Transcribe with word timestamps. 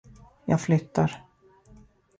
Jag 0.45 0.61
flyttar. 0.61 1.23